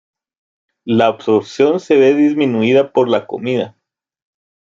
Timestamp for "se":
1.79-1.95